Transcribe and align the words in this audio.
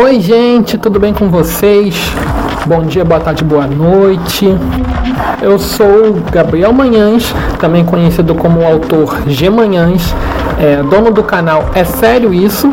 Oi, 0.00 0.20
gente, 0.20 0.78
tudo 0.78 1.00
bem 1.00 1.12
com 1.12 1.28
vocês? 1.28 1.96
Bom 2.64 2.84
dia, 2.84 3.04
boa 3.04 3.18
tarde, 3.18 3.42
boa 3.42 3.66
noite. 3.66 4.46
Eu 5.42 5.58
sou 5.58 6.12
Gabriel 6.30 6.72
Manhães, 6.72 7.34
também 7.58 7.84
conhecido 7.84 8.32
como 8.36 8.60
o 8.60 8.64
autor 8.64 9.22
G 9.26 9.50
Manhães, 9.50 10.14
é, 10.60 10.80
dono 10.84 11.10
do 11.10 11.24
canal 11.24 11.70
É 11.74 11.82
Sério 11.82 12.32
Isso? 12.32 12.72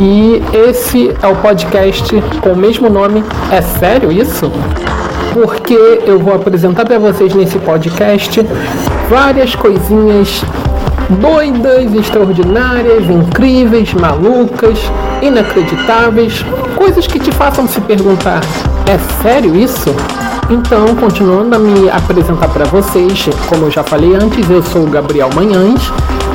E 0.00 0.42
esse 0.52 1.14
é 1.22 1.28
o 1.28 1.36
podcast 1.36 2.20
com 2.42 2.50
o 2.50 2.56
mesmo 2.56 2.90
nome 2.90 3.22
É 3.52 3.62
Sério 3.62 4.10
Isso? 4.10 4.50
Porque 5.32 6.02
eu 6.06 6.18
vou 6.18 6.34
apresentar 6.34 6.84
para 6.84 6.98
vocês 6.98 7.32
nesse 7.36 7.60
podcast 7.60 8.44
várias 9.08 9.54
coisinhas 9.54 10.42
doidas, 11.08 11.94
extraordinárias, 11.94 13.08
incríveis, 13.08 13.92
malucas, 13.94 14.78
inacreditáveis, 15.22 16.44
coisas 16.76 17.06
que 17.06 17.18
te 17.18 17.32
façam 17.32 17.66
se 17.66 17.80
perguntar: 17.80 18.40
é 18.86 18.98
sério 19.22 19.56
isso? 19.56 19.94
Então, 20.50 20.94
continuando 20.96 21.56
a 21.56 21.58
me 21.58 21.90
apresentar 21.90 22.48
para 22.48 22.64
vocês, 22.64 23.28
como 23.48 23.66
eu 23.66 23.70
já 23.70 23.82
falei 23.82 24.14
antes, 24.14 24.48
eu 24.48 24.62
sou 24.62 24.84
o 24.84 24.86
Gabriel 24.86 25.28
Manhães, 25.34 25.92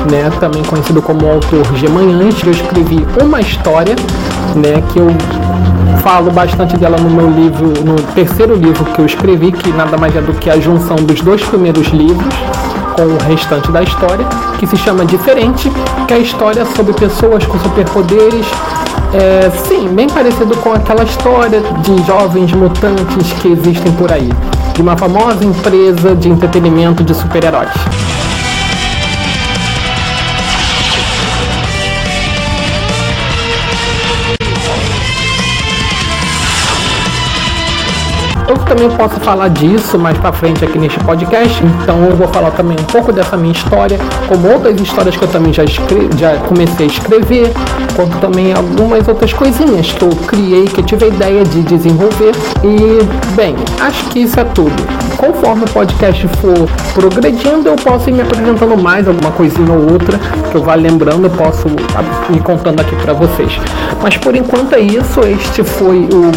né, 0.08 0.30
também 0.38 0.62
conhecido 0.62 1.02
como 1.02 1.26
autor 1.28 1.64
G 1.74 1.88
Manhães. 1.88 2.36
Eu 2.44 2.52
escrevi 2.52 3.04
uma 3.20 3.40
história, 3.40 3.96
né, 4.54 4.82
que 4.92 5.00
eu 5.00 5.08
falo 6.00 6.30
bastante 6.30 6.76
dela 6.76 6.96
no 6.96 7.10
meu 7.10 7.28
livro, 7.28 7.72
no 7.84 7.96
terceiro 8.14 8.54
livro 8.54 8.84
que 8.84 9.00
eu 9.00 9.06
escrevi, 9.06 9.50
que 9.50 9.72
nada 9.72 9.96
mais 9.96 10.14
é 10.14 10.20
do 10.20 10.32
que 10.34 10.48
a 10.48 10.60
junção 10.60 10.96
dos 10.96 11.20
dois 11.20 11.42
primeiros 11.42 11.88
livros 11.88 12.32
com 12.94 13.02
o 13.02 13.18
restante 13.28 13.70
da 13.70 13.82
história, 13.82 14.26
que 14.58 14.66
se 14.66 14.76
chama 14.76 15.04
Diferente, 15.04 15.70
que 16.06 16.14
é 16.14 16.16
a 16.16 16.20
história 16.20 16.64
sobre 16.76 16.92
pessoas 16.94 17.44
com 17.44 17.58
superpoderes. 17.58 18.46
É, 19.12 19.50
sim, 19.68 19.88
bem 19.88 20.08
parecido 20.08 20.56
com 20.56 20.72
aquela 20.72 21.04
história 21.04 21.60
de 21.60 22.02
jovens 22.04 22.52
mutantes 22.52 23.32
que 23.40 23.48
existem 23.48 23.92
por 23.92 24.10
aí, 24.10 24.30
de 24.74 24.82
uma 24.82 24.96
famosa 24.96 25.44
empresa 25.44 26.14
de 26.14 26.28
entretenimento 26.28 27.04
de 27.04 27.14
super-heróis. 27.14 27.70
Eu 38.46 38.58
também 38.58 38.90
posso 38.90 39.18
falar 39.20 39.48
disso 39.48 39.98
mais 39.98 40.18
para 40.18 40.32
frente 40.32 40.64
aqui 40.64 40.78
neste 40.78 40.98
podcast, 41.00 41.62
então 41.82 42.04
eu 42.04 42.14
vou 42.14 42.28
falar 42.28 42.50
também 42.50 42.76
um 42.78 42.84
pouco 42.84 43.10
dessa 43.12 43.36
minha 43.36 43.52
história, 43.52 43.98
como 44.28 44.52
outras 44.52 44.78
histórias 44.78 45.16
que 45.16 45.22
eu 45.24 45.28
também 45.28 45.52
já, 45.52 45.64
escre 45.64 46.10
já 46.18 46.36
comecei 46.36 46.86
a 46.86 46.88
escrever, 46.88 47.50
quanto 47.96 48.18
também 48.18 48.52
algumas 48.52 49.08
outras 49.08 49.32
coisinhas 49.32 49.92
que 49.92 50.02
eu 50.02 50.10
criei, 50.26 50.64
que 50.64 50.80
eu 50.80 50.84
tive 50.84 51.06
a 51.06 51.08
ideia 51.08 51.44
de 51.44 51.62
desenvolver. 51.62 52.32
E, 52.62 53.34
bem, 53.34 53.56
acho 53.80 54.04
que 54.10 54.20
isso 54.20 54.38
é 54.38 54.44
tudo. 54.44 54.74
Conforme 55.16 55.64
o 55.64 55.70
podcast 55.70 56.28
for 56.28 56.68
progredindo, 56.92 57.68
eu 57.68 57.76
posso 57.76 58.10
ir 58.10 58.12
me 58.12 58.20
apresentando 58.20 58.76
mais 58.76 59.08
alguma 59.08 59.30
coisinha 59.30 59.72
ou 59.72 59.92
outra 59.92 60.18
que 60.50 60.54
eu 60.54 60.62
vá 60.62 60.74
lembrando, 60.74 61.24
eu 61.24 61.30
posso 61.30 61.66
ir 62.30 62.40
contando 62.40 62.80
aqui 62.80 62.94
para 62.96 63.14
vocês. 63.14 63.58
Mas 64.02 64.16
por 64.18 64.36
enquanto 64.36 64.74
é 64.74 64.80
isso, 64.80 65.20
este 65.20 65.64
foi 65.64 66.08
o 66.12 66.30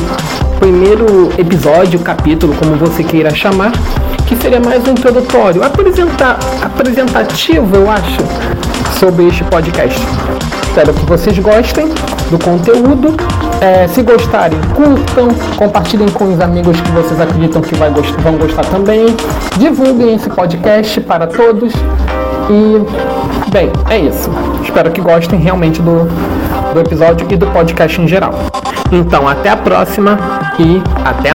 primeiro 0.59 1.29
episódio, 1.37 1.99
capítulo, 1.99 2.53
como 2.55 2.75
você 2.75 3.03
queira 3.03 3.33
chamar, 3.33 3.71
que 4.25 4.35
seria 4.35 4.59
mais 4.59 4.85
um 4.87 4.91
introdutório, 4.91 5.63
apresentar, 5.63 6.37
apresentativo, 6.61 7.75
eu 7.75 7.89
acho, 7.89 8.17
sobre 8.99 9.27
este 9.27 9.43
podcast. 9.45 9.99
Espero 10.67 10.93
que 10.93 11.05
vocês 11.05 11.37
gostem 11.39 11.87
do 12.29 12.37
conteúdo. 12.37 13.15
É, 13.61 13.87
se 13.87 14.03
gostarem, 14.03 14.59
curtam, 14.75 15.29
compartilhem 15.55 16.07
com 16.09 16.31
os 16.31 16.39
amigos 16.39 16.79
que 16.79 16.91
vocês 16.91 17.19
acreditam 17.19 17.61
que 17.61 17.73
vai 17.75 17.89
vão 17.89 18.37
gostar 18.37 18.65
também. 18.65 19.07
Divulguem 19.57 20.15
esse 20.15 20.29
podcast 20.29 21.01
para 21.01 21.25
todos. 21.25 21.73
E, 22.49 23.51
bem, 23.51 23.71
é 23.89 23.97
isso. 23.97 24.29
Espero 24.63 24.91
que 24.91 25.01
gostem 25.01 25.39
realmente 25.39 25.81
do, 25.81 26.07
do 26.73 26.79
episódio 26.79 27.25
e 27.29 27.35
do 27.35 27.47
podcast 27.47 27.99
em 27.99 28.07
geral. 28.07 28.35
Então, 28.91 29.27
até 29.27 29.49
a 29.49 29.57
próxima 29.57 30.17
e 30.59 30.81
até 31.03 31.31